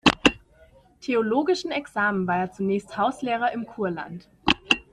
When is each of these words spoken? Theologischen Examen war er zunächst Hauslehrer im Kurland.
Theologischen 1.01 1.69
Examen 1.69 2.25
war 2.25 2.37
er 2.37 2.51
zunächst 2.51 2.97
Hauslehrer 2.97 3.51
im 3.51 3.67
Kurland. 3.67 4.27